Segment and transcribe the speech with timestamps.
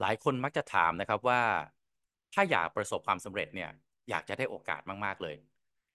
[0.00, 1.40] หลายคนมักจะถามนะครับว่า
[2.34, 3.70] ถ้าอยากประสบความสำเร็จเนี่ย
[4.10, 5.36] อยากจะได้โอกาสมากๆเลย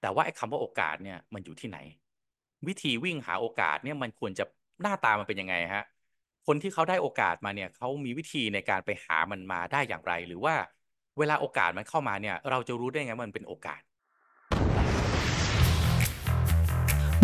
[0.01, 1.77] แต่ว่าไอ้คำว่าโอกาสเนี่ยมันอยู่ที่ไหน
[2.67, 4.45] วิธีวิ่งหาโอกาสเนี่ยมันควรจะ
[4.81, 5.85] หน้าตามันเป็นยังไงฮะ
[6.47, 10.55] คนที่เขาได้โอกาสมาเนี่ยเขามีวิธีในการไปหามันมาได้อย่างไร หรือว่า
[11.17, 13.81] เวลาโอกาสมันเข้ามาเนี่ย เราจะรู้ได้ไงว่ามันเป็นโอกาส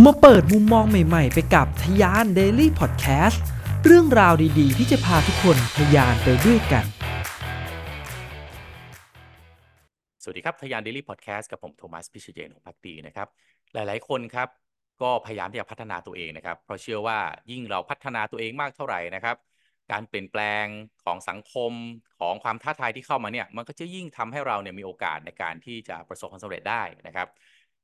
[0.05, 3.39] มาเปิดมุมมองใหม่ ๆ ไปกับทยาน Daily Podcast
[3.86, 6.86] เรื่องราวดีๆ ที่จะพาทุกคนทยานไปด้วยกัน
[10.23, 13.27] สวัสดีครับทยาน Daily Podcast กับผมโทมัสพิชเยนของพักดีนะครับ
[13.73, 14.48] หลายๆ คนครับ
[15.02, 17.17] ก็พยายามที่จะพัฒนาตัวเองนะครับ เพราะเชื่อว่า
[17.52, 19.36] ยิ่งเราพัฒนาตัวเองมากเท่าไหร่นะครับ
[19.91, 20.66] การเปลี่ยนแปลง
[21.05, 21.72] ของสังคม
[22.20, 27.27] ของความท้าทายที่เข้ามาเนี่ย มันก็จะยิ่งทำให้เราเนี่ยมีโอกาสในการที่จะประสบความสำเร็จได้นะครับ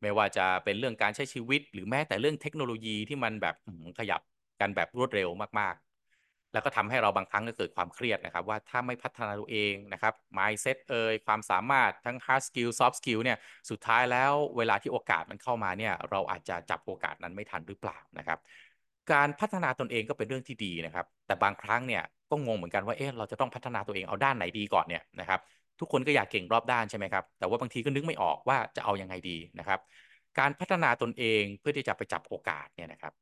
[0.02, 3.56] ไม่ว่าจะเป็นเรื่องการใช้ชีวิต หรือแม้แต่เรื่องเทคโนโลยีที่มันแบบ
[4.00, 4.22] ขยับ
[4.62, 5.76] กันแบบรวดเร็วมาก
[6.56, 13.38] แล้วก็ทำให้เราบางครั้งก็เกิดความเครียดนะครับ ว่าถ้าไม่พัฒนาตัวเองนะครับ mindset เอ่ยความสามารถทั้ง hard skill soft skill เนี่ย
[13.70, 18.40] สุดท้ายแล้วเวลาที่โอกาสมันเข้ามาเนี่ยเราอาจจะจับโอกาสนั้นไม่ทันหรือเปล่านะครับ
[19.12, 25.40] การพัฒนาตนเองก็เป็นเรื่องที่ดีนะครับ แต่บางครั้งเนี่ยก็งงเหมือนกันว่าเอ๊ะเราจะต้องพัฒนาตัวเองเอาด้านไหนดีก่อนเนี่ยนะครับ
[25.80, 29.80] ทุกคนก็อยากเก่งรอบด้านใช่ไหมครับแต่ว่าบางทีก็นึกไม่ออกว่าจะเอายังไงดีนะครับ
[30.40, 33.14] การพัฒนาตนเองเพื่อที่จะไปจับโอกาสเนี่ยนะครับ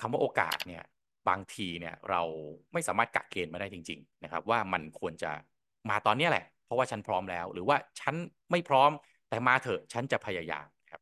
[0.00, 0.82] คำว่าโอกาสเนี่ย
[1.28, 2.22] บางทีเนี่ยเรา
[2.72, 5.30] ไม่สามารถกักเกณฑ์มาได้จริง ๆ นะครับ ว่ามันควรจะ
[5.90, 8.14] มาตอนนี้แหละ เพราะว่าฉันพร้อมแล้ว หรือว่าฉัน
[8.50, 8.90] ไม่พร้อม
[9.28, 11.00] แต่มาเถอะฉันจะพยายามครับ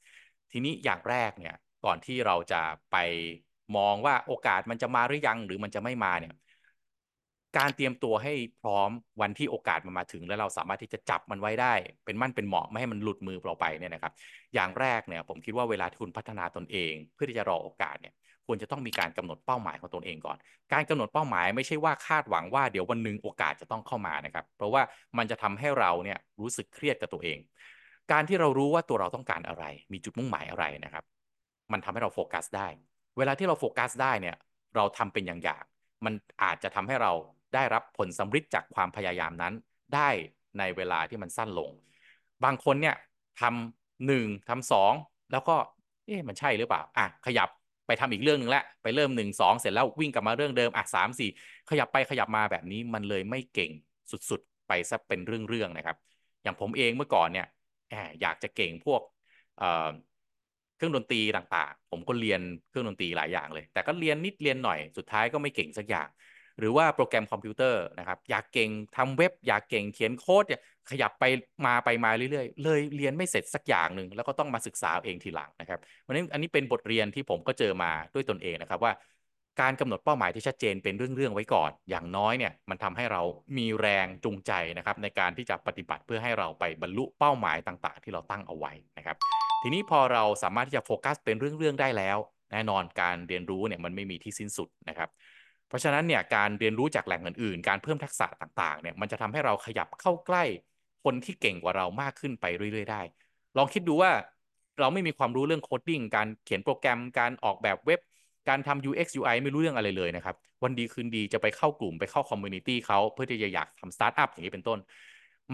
[0.53, 1.55] ทีนี้อย่างแรกเนี่ย
[1.85, 2.63] ก่อนที่เราจะ
[2.93, 2.97] ไป
[3.77, 6.35] มองว่าโอกาสมันจะมาหรือยัง หรือมันจะไม่มาเนี่ย
[7.59, 8.91] การเตรียมตัวให้พร้อม
[9.21, 11.73] วันที่โอกาสมันมาถึง แล้วเราสามารถที่จะจับมันไว้ได้
[12.05, 14.13] เป็นมั่นเป็นเหมาะไม่ให้มันหลุดมือเราไปเนี่ยนะครับ
[14.55, 18.15] อย่างแรกเนี่ยผมคิดว่าเวลาที่คุณพัฒนาตนเอง เพื่อที่จะรอโอกาสเนี่ย
[18.51, 20.37] ควรจะต้องมีการกำหนดเป้าหมายของตนเองก่อน
[20.73, 24.83] การกำหนดเป้าหมายไม่ใช่ว่าคาดหวังว่าเดี๋ยววันหนึ่งโอกาสจะต้องเข้ามานะครับ เพราะว่า
[25.19, 27.39] มันจะทำให้เราเนี่ยรู้สึกเครียดกับตัวเอง
[28.13, 31.05] การที่เรารู้ว่าตัวเราต้องการอะไร มีจุดมุ่งหมายอะไรนะครับ
[31.73, 32.69] มันทำให้เราโฟกัสได้
[33.19, 34.37] เวลาที่เราโฟกัสได้เนี่ย
[34.77, 37.13] เราทำเป็นอย่างๆ มันอาจจะทำให้เรา
[37.55, 39.55] ได้รับผลสำฤทธิ์จากความพยายามนั้น
[39.95, 40.09] ได้
[40.59, 41.71] ในเวลาที่มันสั้นลง
[42.45, 42.97] บางคนเนี่ย
[43.41, 44.93] ทำหนึ่งทำสอง
[45.33, 45.57] แล้วก็
[46.07, 47.49] เอ๊ะมันใช่หรือเปล่าอะขยับ
[47.91, 51.31] ไปทำอีกเรื่องหนึ่งแล้วไปเริ่มหนึ่งสองเสร็จแล้ววิ่งกลับมาเรื่องเดิมอะสามสี่
[51.71, 53.71] ขยับไปขยับมาแบบนี้มันเลยไม่เก่ง
[54.11, 55.97] สุดๆ ไปซะเป็นเรื่องๆนะครับ
[56.43, 57.47] อย่างผมเองเมื่อก่อนเนี่ย
[57.91, 59.01] แอบอยากจะเก่งพวก
[59.59, 66.09] เเครื่องดนตรีต่างๆ ผมก็เรียนเครื่องดนตรีหลายอย่างเลย แต่ก็เรียนนิดเรียนหน่อยสุดท้ายก็ไม่เก่งสักอย่าง
[66.61, 70.61] หรือว่าโปรแกรมคอมพิวเตอร์นะครับ อยากเก่งทำเว็บ อยากเก่งเขียนโค้ดเนี่ย
[70.91, 71.25] ขยับไป
[71.67, 78.93] มาไปมาเรื่อยๆ เลยเรียนไม่เสร็จสักอย่างหนึ่งแล้วก็ต้องมาศึกษาเองทีหลังนะครับวันนี้อันนี้เป็นบทเรียนที่ผมก็เจอมาด้วยตนเองนะครับว่า
[79.61, 83.23] การกำหนดเป้าหมายที่ชัดเจนเป็นเรื่องๆไว้ก่อน อย่างน้อยเนี่ยมันทำให้เรา
[83.59, 89.17] มีแรงจูงใจนะครับในการที่จะปฏิบัติเพื่อให้เราไปบรรลุเป้าหมายต่างๆ ที่เราตั้งเอาไว้นะครับ
[89.63, 92.19] ทีนี้พอเราสามารถที่จะโฟกัสเป็นเรื่องๆได้แล้ว
[92.53, 95.09] แน่นอนการเรียนรู้เนี่ยมันไม่มีที่สิ้นสุดนะครับ
[95.71, 100.45] เพราะฉะนั้นเนี่ยการเรียนรู้จากแหล่งอื่นๆ การเพิ่มทักษะต่างๆเนี่ยมันจะทำให้เราขยับเข้าใกล้
[101.05, 103.01] คนที่เก่งกว่าเรามากขึ้นไปเรื่อยๆ ได้
[103.57, 104.11] ลองคิดดูว่า
[104.81, 108.01] เราไม่มีความรู้เรื่อง coding การเขียนโปรแกรมการออกแบบเว็บ
[108.49, 114.79] การทำ UX UI ไม่รู้เรื่องอะไรเลยนะครับ วันดีคืนดีจะไปเข้ากลุ่มไปเข้า community เขาเพื่อที่จะอยากทำสตาร์ทอัพอย่างนี้เป็นต้น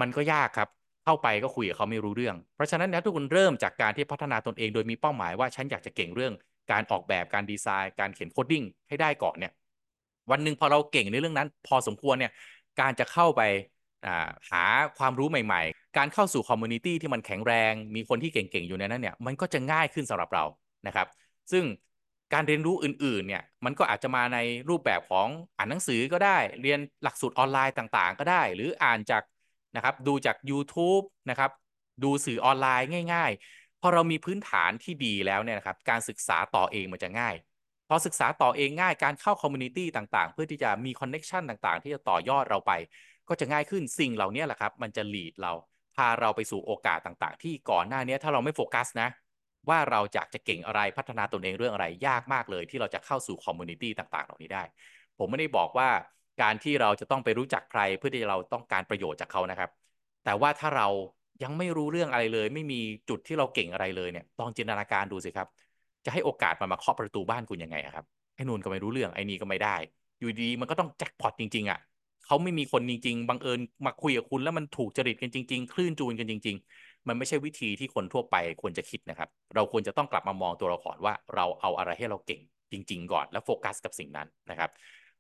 [0.01, 0.69] มันก็ยากครับ
[1.05, 6.35] เข้าไปก็คุยกับเขาไม่รู้เรื่อง เพราะฉะนั้นนะทุกคนเริ่มจากการที่พัฒนาตนเองโดยมีเป้าหมายว่าฉันอยากจะเก่งเรื่อง
[6.73, 9.53] การออกแบบการดีไซน์ การเขียน coding ให้ได้ก่อนเนี่ย
[10.31, 12.33] วันหนึ่งพอเราเก่งในเรื่องนั้น พอสมควรเนี่ย
[12.81, 13.43] การจะเข้าไป
[14.51, 14.65] หา
[14.99, 20.45] ความรู้ใหม่ ๆ การเข้าสู่ community ที่มันแข็งแรง มีคนที่เก่งๆอยู่ในนั้นเนี่ยมันก็จะง่ายขึ้นสำหรับเรา
[20.87, 21.07] นะครับ
[21.53, 21.65] ซึ่ง
[22.33, 24.39] การเรียนรู้อื่นๆเนี่ยมันก็อาจจะมาใน
[24.69, 29.23] รูปแบบของอ่านหนังสือก็ได้ เรียนหลักสูตรออนไลน์ต่างๆ ก็ได้ หรืออ่านจาก
[29.77, 31.51] นะครับดูจาก YouTube นะครับ
[32.05, 37.35] ดูสื่อออนไลน์ง่าย ๆ พอเรามีพื้นฐานที่ดีแล้วเนี่ยนะครับการศึกษาต่อเองมันจะง่าย
[37.89, 42.73] พอศึกษาต่อเองง่ายการเข้า community ต่างๆ เพื่อที่จะมี connection ต่างๆ ที่จะต่อยอดเราไป
[43.29, 45.53] ก็จะง่ายขึ้นสิ่งเหล่านี้แหละครับ มันจะ lead เรา
[45.97, 49.09] พาเราไปสู่โอกาสต่างๆ ที่ก่อนหน้านี้ถ้าเราไม่โฟกัสนะ
[49.69, 54.63] ว่าเราอยากจะเก่งอะไรพัฒนาตนเองเรื่องอะไรยากมากเลย ที่เราจะเข้าสู่ community ต่างๆ เหล่านี้ได้
[55.19, 55.89] ผมไม่ได้บอกว่า
[56.43, 59.71] การที่เราจะต้องไปรู้จักใครเพื่อที่เราต้องการประโยชน์จากเขานะครับ
[60.25, 60.89] แต่ว่าถ้าเรา
[61.43, 65.49] ยังไม่รู้เรื่องอะไรเลย ไม่มีจุดที่เราเก่งอะไรเลยเนี่ยลองจินตนาการดูสิครับ
[66.07, 69.77] จะให้โอกาสมันมาเคาะประตูบ้านคุณยังไงครับไอ้นูนก็ไม่รู้เรื่องไอ้นี่ก็ไม่ได้
[70.21, 71.79] อยู่ดีมันก็ต้องแจ็คพอตจริง ๆ อะ
[72.27, 82.41] เขาไม่มีคนจริง ๆบังเอิญมาคุยกับคุณแล้วมันถูกจริตกันจริง ๆ คลื่นจูนกันจริง ๆ มันไม่ใช่วิธีที่คนทั่วไปควรจะคิดนะครับ เราควรจะต้องกลับมามองตัวเราก่อนว่าเราเอาอะไรให้เราเก่ง
[82.73, 84.71] จริง ๆ ก่อนแล้วโฟกัสกับสิ่งนั้นนะครับ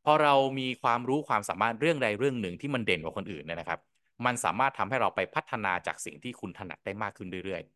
[0.04, 3.80] พอเรามีความรู้ความสามารถเรื่องใดเรื่องหนึ่งที่มันเด่นกว่าคนอื่นเนี่ยนะครับ
[4.26, 7.75] มันสามารถทำให้เราไปพัฒนาจากสิ่งที่คุณถนัดได้มากขึ้นเรื่อยๆ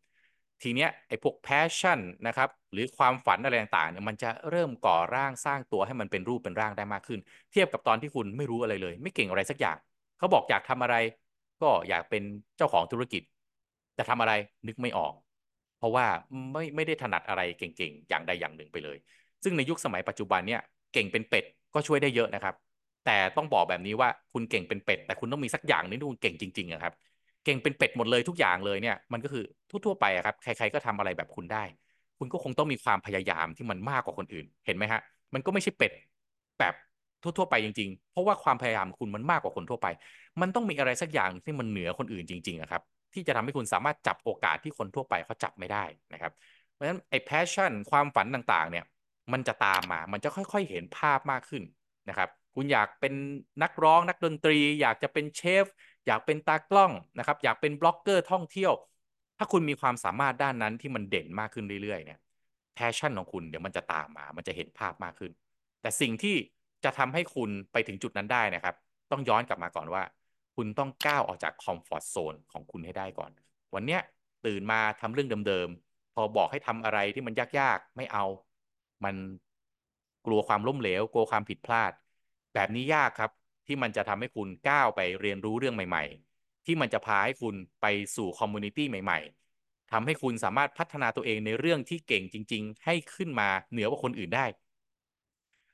[0.61, 7.19] ทีเนี้ยไอ้พวก passion นะครับหรือความฝันอะไรต่างๆเนี่ยมันจะเริ่มก่อร่างสร้างตัวให้มันเป็นรูปเป็นร่างได้มากขึ้น
[7.51, 9.77] เทียบกับตอนที่คุณไม่รู้อะไรเลย ไม่เก่งอะไรสักอย่าง
[10.17, 10.95] เขาบอกอยากทำอะไร
[11.61, 12.23] ก็อยากเป็น
[12.57, 13.21] เจ้าของธุรกิจ
[13.97, 14.33] จะทำอะไร
[14.67, 15.13] นึกไม่ออก
[15.77, 16.05] เพราะว่า
[16.53, 18.97] ไม่ไม่ได้ถนัดอะไรเก่งๆ อย่างใดอย่างหนึ่งไปเลย
[19.43, 20.61] ซึ่งในยุคสมัยปัจจุบันเนี่ย
[20.93, 22.55] เก่งเป็นเป็ดก็ช่วยได้เยอะนะครับ
[23.05, 26.93] แต่ต้องบอกแบบนี้ว่าคุณเก่งเป็นเป็ดแต่คุณต้องมีสักอย่างนึงที่คุณเก่งจริงๆอะครับ
[27.43, 31.63] เก่งเป็นเป็ดหมดเลยทุกอย่างเลยเนี่ยมันก็คือทั่วๆไปอะครับใคร ๆก็ทำอะไรแบบคุณได้
[32.19, 35.01] คุณก็คงต้องมีความพยายามที่มันมากกว่าคนอื่นเห็นไหมฮะ
[35.33, 35.91] มันก็ไม่ใช่เป็ด
[36.59, 36.73] แบบ
[37.21, 39.87] ทั่ว ๆ ไปจริง ๆ เพราะว่าความพยายามคุณมันมากกว่าคนทั่วไป
[40.41, 42.81] มันต้องมีอะไรสักอย่างที่มันเหนือคนอื่นจริงๆอะครับ
[43.13, 45.83] ที่จะทำให้คุณสามารถจับโอกาสที่คนทั่วไปเขาจับไม่ได้
[46.13, 46.31] นะครับ
[46.71, 48.85] เพราะฉะนั้นไอ้ passion ความฝันต่างๆ เนี่ย
[49.33, 51.63] มันจะตามมา มันจะค่อยๆ เห็นภาพมากขึ้น
[52.09, 53.13] นะครับ คุณอยากเป็น
[53.63, 55.65] นักร้องนักดนตรี อยากจะเป็นเชฟ
[56.07, 58.71] อยากเป็นตากล้องนะครับ อยากเป็นบล็อกเกอร์ท่องเที่ยว
[59.37, 62.19] ถ้าคุณมีความสามารถด้านนั้นที่มันเด่นมากขึ้นเรื่อยๆเนี่ย
[62.77, 65.31] passion ของคุณเดี๋ยวมันจะตามมา มันจะเห็นภาพมากขึ้น
[65.81, 66.35] แต่สิ่งที่
[66.83, 68.75] จะทำให้คุณไปถึงจุดนั้นได้นะครับ
[69.11, 70.03] ต้องย้อนกลับมาก่อนว่า
[70.55, 73.31] คุณต้องก้าวออกจาก comfort zone ของคุณให้ได้ก่อน
[73.75, 74.01] วันเนี้ย
[74.45, 78.25] ตื่นมาทำเรื่องเดิมๆ พอบอกให้ทำอะไรที่มันยากๆ ไม่เอา
[79.03, 79.15] มัน
[80.25, 81.91] กลัวความล้มเหลว กลัวความผิดพลาด
[82.53, 83.31] แบบนี้ยากครับ
[83.67, 87.85] ที่มันจะทำให้คุณก้าวไปเรียนรู้เรื่องใหม่ๆ ที่มันจะพาให้คุณไป
[88.15, 89.19] สู่ community ใหม่
[89.55, 94.45] ๆทำให้คุณสามารถพัฒนาตัวเองในเรื่องที่เก่งจริง ๆ ให้ขึ้นมาเหนือกว่าคนอื่นได้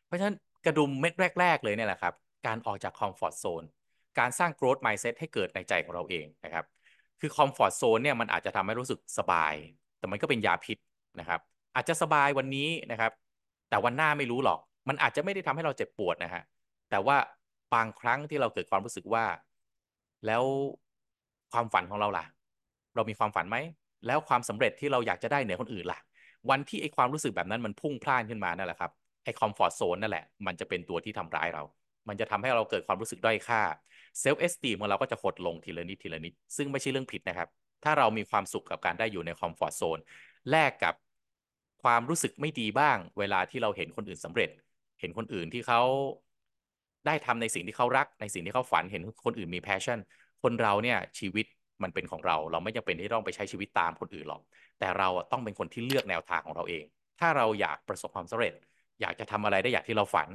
[0.06, 0.36] เพราะฉะนั้น
[0.66, 2.14] กระดุมเม็ดแรก ๆ เลยเนี่ยแหละครับ
[2.48, 3.64] การออกจาก comfort zone
[4.20, 6.66] การสร้าง growth mindset ให้เกิดในใจของเราเองนะครับ
[7.20, 9.54] คือ comfort zone เนี่ยมันอาจจะทำให้รู้สึกสบาย
[10.00, 10.78] แต่มันก็เป็นยาพิษ
[11.20, 11.40] นะครับ
[11.76, 13.12] อาจจะสบายวันนี้นะครับ
[13.70, 14.60] แต่วันหน้าไม่รู้หรอก
[14.90, 16.44] มันอาจจะไม่ได้ทำให้เราเจ็บปวดนะฮะ
[16.90, 17.18] แต่ว่า
[17.74, 19.26] บางครั้งที่เราเกิดความรู้สึกว่า
[20.26, 20.44] แล้ว
[21.52, 22.26] ความฝันของเราล่ะ
[22.96, 23.58] เรามีความฝันไหม
[24.08, 26.00] แล้วความสำเร็จที่เราอยากจะได้เหนือคนอื่นล่ะ
[26.50, 28.92] วันที่ไอ้ความรู้สึกแบบนั้นมันพุ่งพล่านขึ้นมานั่นแหละครับ
[29.24, 31.64] ไอ้ comfort zone นั่นแหละมันจะเป็นตัวที่ทำร้ายเรา
[32.08, 33.62] มันจะทำให้เราเกิดความรู้สึกด้อยค่า
[34.20, 37.50] self-esteem ของเราก็จะหดลงทีละนิดทีละนิด ซึ่งไม่ใช่เรื่องผิดนะครับ
[37.84, 40.00] ถ้าเรามีความสุขกับการได้อยู่ใน comfort zone
[40.52, 40.94] แลกกับ
[41.84, 44.50] ความรู้สึกไม่ดีบ้าง เวลาที่เราเห็นคนอื่นสำเร็จ
[45.00, 45.82] เห็นคนอื่นที่เขา
[47.08, 50.00] ได้ทำในสิ่งที่เขารัก ในสิ่งที่เขาฝันเห็นคนอื่นมี passion
[50.44, 51.46] คนเราเนี่ยชีวิต
[51.84, 54.42] มันเป็นของเรา เราไม่จำเป็นที่ต้องไปใช้ชีวิตตามคนอื่นหรอก
[54.80, 56.84] แต่เราต้องเป็นคนที่เลือกแนวทางของเราเอง
[57.20, 58.54] ถ้าเราอยากประสบความสำเร็จ
[59.02, 60.28] อยากจะทำอะไรได้อย่างที่เราฝัน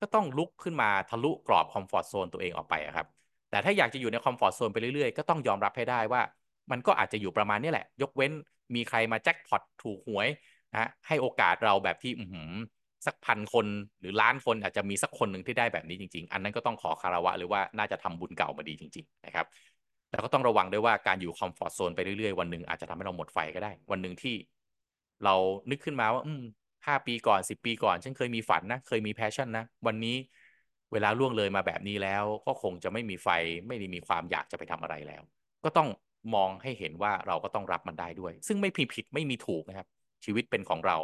[0.00, 3.06] ก็ต้องลุกขึ้นมาทะลุกรอบ comfort zone ตัวเองออกไปครับ
[3.50, 6.22] แต่ถ้าอยากจะอยู่ใน comfort zone ไปเรื่อยๆ ก็ต้องยอมรับให้ได้ว่า
[6.70, 8.32] มันก็อาจจะอยู่ประมาณนี้แหละ ยกเว้น
[8.74, 10.28] มีใครมาแจ็คพอตถูกหวย
[10.72, 12.24] นะให้โอกาสเราแบบที่อืม
[13.06, 13.66] สักพันคน
[14.00, 19.46] หรือล้านคนอาจจะมีสักคนหนึ่งที่ได้แบบนี้จริง ๆ อันนั้นก็ต้องขอคารวะหรือว่าน่าจะทำบุญเก่ามาดีจริง ๆ นะครับ
[20.08, 24.34] แต่ก็ต้องระวังด้วยว่าการอยู่ comfort zone ไปเรื่อยๆ วันหนึ่งอาจจะทำให้เราหมดไฟก็ได้ วันหนึ่งที่
[25.24, 25.34] เรา
[25.70, 26.42] นึกขึ้นมาว่า อืม
[26.86, 30.16] ห้าปีก่อนสิบปีก่อน ฉันเคยมีฝันนะ เคยมี passion นะ วันนี้
[30.92, 33.28] เวลาล่วงเลยมาแบบนี้แล้ว ก็คงจะไม่มีไฟ
[33.68, 35.22] ไม่ได้มีความอยากจะไปทำอะไรแล้ว
[35.64, 35.88] ก็ต้อง
[36.34, 39.86] มองให้เห็นว่าเราก็ต้องรับมันได้ด้วย ซึ่งไม่มีผิดไม่มีถูกนะครับ
[40.24, 40.96] ชีวิตเป็นของเรา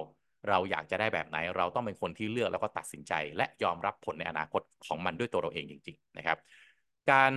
[0.49, 6.39] เราอยากจะได้แบบไหน เราต้องเป็นคนที่เลือกแล้วก็ตัดสินใจ และยอมรับผลในอนาคตของมันด้วยตัวเราเองจริง ๆ นะครับ
[7.11, 7.33] การ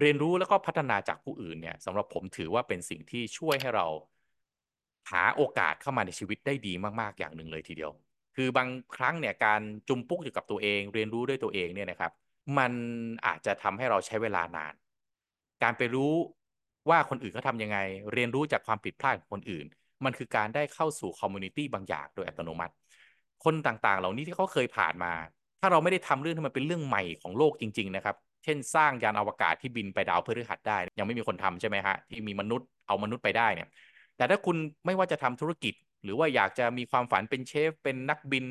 [0.00, 3.86] เรียนรู้แล้วก็พัฒนาจากผู้อื่นเนี่ยสำหรับผมถือว่าเป็นสิ่งที่ช่วยให้เรา
[5.10, 7.92] หาโอกาสเข้ามาในชีวิตได้ดีมากๆอย่างหนึ่งเลยทีเดียว
[8.36, 12.12] คือบางครั้งเนี่ยการจุมปุ๊กอยู่กับตัวเอง เรียนรู้ด้วยตัวเองเนี่ยนะครับ
[12.58, 12.72] มัน
[13.26, 14.74] อาจจะทำให้เราใช้เวลานาน
[15.62, 16.12] การไปรู้
[16.90, 17.78] ว่าคนอื่นเขาทำยังไง
[18.12, 19.66] เรียนรู้จากความผิดพลาดของคนอื่น
[20.04, 22.74] มันคือการได้เข้าสู่ community บางอย่างโดยอัตโนมัติ
[23.44, 25.12] คนต่างๆ เหล่านี้ที่เขาเคยผ่านมา
[25.60, 33.68] ถ้าเราไม่ได้ทำเรื่องที่มันเป็นเรื่องใหม่ของโลกจริง ๆ นะครับ เช่น สร้างยานอวกาศที่บินไปดาวพฤหัสได้ ยังไม่มีคนทำใช่ไหมฮะที่มีมนุษย์เอามนุษย์ไปได้เนี่ย
[34.16, 34.56] แต่ถ้าคุณ
[34.86, 38.44] ไม่ว่าจะทำธุรกิจ หรือว่าอยากจะมีความฝันเป็นเชฟ เป็นนักบิน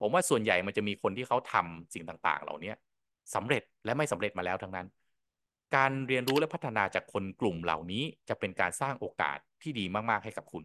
[0.00, 2.72] ผมว่าส่วนใหญ่มันจะมีคนที่เขาทำสิ่งต่างๆ เหล่านี้
[3.34, 4.86] สำเร็จและไม่สำเร็จมาแล้วทั้งนั้น
[5.76, 10.64] การเรียนรู้และพัฒนาจากคนกลุ่มเหล่านี้จะเป็นการสร้างโอกาสที่ดีมาก ๆ ให้กับคุณ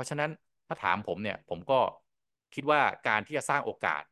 [0.00, 0.30] ราะฉะนั้น
[0.66, 1.80] ถ้าถามผมเนี่ยผมก็
[2.54, 4.02] คิดว่าการที่จะสร้างโอกาส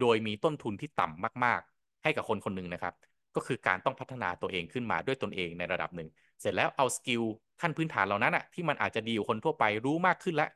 [0.00, 2.94] โดยมีต้นทุนที่ต่ำมาก ๆ ให้กับคนคนหนึ่งนะครับ
[3.36, 6.08] ก็คือการต้องพัฒนาตัวเองขึ้นมาด้วยตนเองในระดับหนึ่ง
[6.40, 7.22] เสร็จแล้วเอา skill
[7.60, 10.50] ขั้นพื้นฐานเหล่านั้นอะที่มันอาจจะดีกว่าคนทั่วไปรู้มากขึ้นแล้ว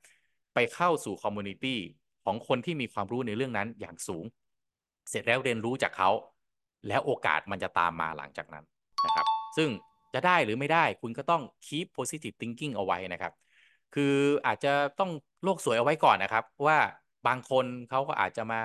[0.54, 1.78] ไปเข้าสู่ community
[2.24, 4.24] ของคนที่มีความรู้ในเรื่องนั้นอย่างสูง
[5.10, 6.10] เสร็จแล้วเรียนรู้จากเขา
[6.88, 8.64] แล้วโอกาสมันจะตามมาหลังจากนั้น
[9.04, 9.68] นะครับ ซึ่ง
[10.14, 13.32] จะได้หรือไม่ได้คุณก็ต้อง keep positive thinking เอาไว้นะครับ
[13.92, 14.14] คือ
[14.46, 14.68] อาจจะ
[14.98, 15.10] ต้อง
[15.42, 16.78] โลกสวยเอาไว้ก่อนนะครับ ว่า
[17.26, 18.60] บางคนเขาก็อาจจะมา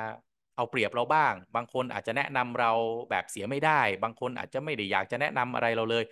[0.56, 2.72] เอาเปรียบเราบ้าง บางคนอาจจะแนะนำเรา
[3.10, 6.04] แบบเสียไม่ได้ บางคนอาจจะไม่ได้อยากจะแนะนำอะไรเราเลย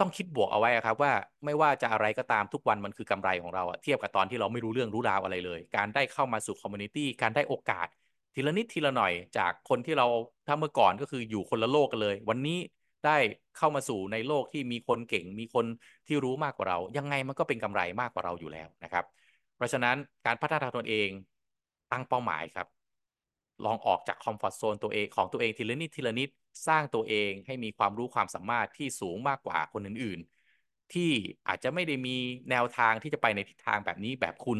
[0.00, 1.12] ต้องคิดบวกเอาไว้ครับ ว่า
[1.44, 7.86] ไม่ว่าจะอะไรก็ตามทุกวันมันคือกำไรของเราเทียบกับตอนที่เราไม่รู้เรื่องรู้ราวอะไรเลย การได้เข้ามาสู่ community การได้โอกาส
[8.34, 10.06] ทีละนิดทีละหน่อยจากคนที่เรา
[10.46, 12.58] ถ้าเมื่อก่อนก็คืออยู่คนละโลกกันเลย วันนี้
[13.06, 13.16] ได้
[13.56, 15.66] เข้ามาสู่ในโลกที่มีคนเก่ง มีคน
[16.06, 19.04] ที่รู้มากกว่าเรา ยังไงมันก็เป็นกำไรมากกว่าเราอยู่แล้วนะครับ
[19.56, 21.08] เพราะฉะนั้นการพัฒนาตนเอง
[21.92, 22.66] ตั้งเป้าหมายครับ
[23.64, 26.28] ลองออกจากคอมฟอร์ทโซนตัวเองของตัวเองทีละนิดทีละนิด
[26.66, 30.20] สร้างตัวเองให้มีความรู้ความสามารถที่สูงมากกว่าคนอื่น
[30.56, 31.10] ๆ ที่
[31.48, 32.16] อาจจะไม่ได้มี
[32.50, 34.58] แนวทางที่จะไปในทิศทางแบบนี้แบบคุณ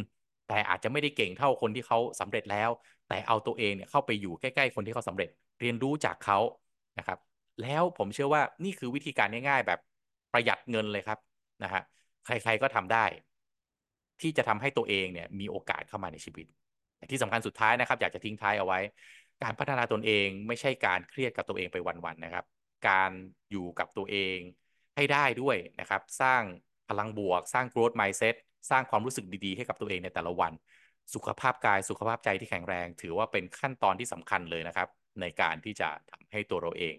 [0.48, 2.70] แต่อาจจะไม่ได้เก่งเท่าคนที่เขาสำเร็จแล้ว
[3.08, 5.28] แต่เอาตัวเองเนี่ยเข้าไปอยู่ใกล้ ๆ คนที่เขาสำเร็จ
[5.60, 6.38] เรียนรู้จากเขา
[6.98, 7.18] นะครับ
[7.60, 9.80] แล้วผมเชื่อว่านี่คือวิธีการง่ายๆ แบบ
[10.32, 11.18] ประหยัดเงินเลยครับ
[11.64, 11.82] นะฮะ
[12.26, 13.04] ใครๆก็ทำได้
[14.20, 16.46] ที่จะทำให้ตัวเองเนี่ยมีโอกาสเข้ามาในชีวิต
[16.96, 18.78] แต่ที่สำคัญสุดท้ายนะครับ อยากจะทิ้งท้ายเอาไว้
[19.42, 22.44] การพัฒนาตนเองไม่ใช่การเครียดกับตัวเองไปวันๆนะครับ
[22.88, 23.10] การ
[23.50, 24.38] อยู่กับตัวเอง
[24.96, 26.42] ให้ได้ด้วยนะครับ สร้าง
[26.88, 28.34] พลังบวก สร้าง growth mindset
[28.70, 30.52] สร้างความรู้สึกดีๆ ให้กับตัวเองในแต่ละวัน
[31.14, 34.88] สุขภาพกายสุขภาพใจที่แข็งแรง ถือว่าเป็นขั้นตอนที่สำคัญเลยนะครับ
[35.20, 36.94] ในการที่จะทำให้ตัวเราเอง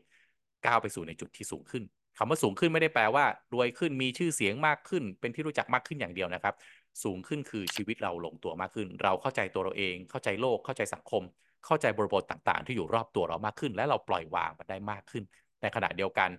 [0.65, 1.83] ก้าวไปสู่ในจุดที่สูงขึ้น
[2.17, 6.55] คำว่าสูงขึ้นไม่ได้แปลว่า รวยขึ้นมีชื่อเสียงมากขึ้น เป็นที่รู้จักมากขึ้นอย่างเดียวนะครับ
[7.03, 11.23] สูงขึ้นคือชีวิตเราลงตัวมากขึ้น เราเข้าใจตัวเราเอง เข้าใจโลก เข้าใจสังคม
[11.65, 15.23] เข้าใจบริบทต่างๆ ที่อยู่รอบตัวเรามากขึ้น และเราปล่อยวางมันได้มากขึ้น
[15.61, 16.29] ในขณะเดียวกัน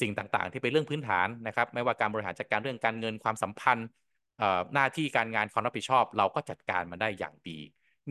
[0.00, 3.88] สิ่งต่างๆ ที่เป็นเรื่องพื้นฐานนะครับ ไม่ว่าการบริหารจัดการเรื่องการเงินความสัมพันธ์
[4.74, 7.58] หน้าที่การงานความรับผิดชอบ เราก็จัดการมันได้อย่างดี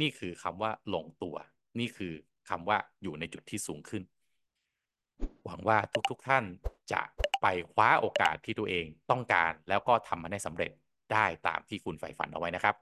[0.01, 1.35] นี่คือคำว่าลงตัว
[1.79, 2.13] นี่คือ
[2.49, 4.03] คำว่าอยู่ในจุดที่สูงขึ้น
[5.45, 5.77] หวังว่า
[6.09, 6.43] ทุกๆท่าน
[6.93, 7.01] จะ
[7.41, 10.71] ไปคว้าโอกาสที่ตัวเองต้องการแล้วก็ทำมันได้สำเร็จ
[11.13, 12.75] ได้ตามที่คุณใฝ่ฝันเอาไว้นะครับ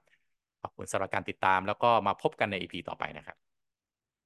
[0.62, 3.36] ขอบคุณสำหรับการติดตามแล้วก็มาพบกันใน EP ต่อไปนะครับ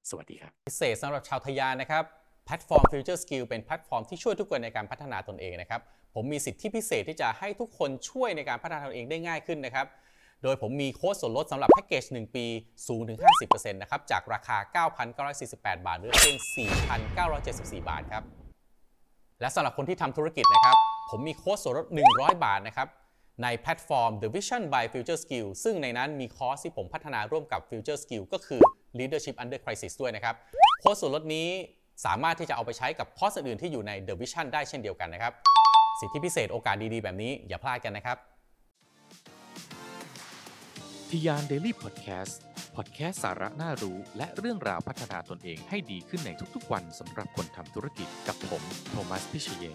[0.09, 2.03] สวัสดีครับ พิเศษสำหรับชาวทะยานนะครับ
[2.45, 5.81] แพลตฟอร์ม Future Skill เป็นแพลตฟอร์มที่ช่วยทุกคนในการพัฒนาตนเองนะครับ
[6.15, 9.85] ผมมีสิทธิพิเศษที่จะให้ทุกคนช่วยในการพัฒนาตนเองได้ง่ายขึ้นนะครับ
[10.43, 12.45] โดยผมมีโค้ดส่วนลดสำหรับแพ็กเกจ 1 ปี
[12.87, 14.85] สูงถึง 50%นะครับ จากราคา
[15.21, 16.37] 9,948 บาทหรือเพียง
[17.17, 18.23] 4,974 บาทครับ
[19.41, 20.77] และสำหรับคนที่ทำธุรกิจนะครับ
[21.11, 22.87] ผมมีโค้ดส่วนลด 100 บาทนะครับ
[23.43, 28.61] ในแพลตฟอร์ม The Vision by Future Skill ซึ่งในนั้นมีคอร์สที่ผมพัฒนาร่วมกับ Future Skill ก็คือ
[28.99, 30.35] Leadership Under Crisis ด้วยนะครับ
[30.79, 31.47] โค้ดส่วนลดนี้
[32.05, 35.33] สามารถที่จะเอาไปใช้กับคอร์สอื่นที่อยู่ใน The Vision ได้เช่นเดียวกันนะครับ
[35.99, 38.17] สิทธิพิเศษโอกาสดีๆ แบบนี้อย่าพลาดกันนะครับ
[41.11, 42.39] ทียานเดลี่พอดแคสต์
[42.75, 49.65] พอดแคสสาระน่ารู้ และเรื่องราวพัฒนาตนเองให้ดีขึ้นในทุกๆวันสำหรับคนทำธุรกิจกับผม โทมัส พิเชย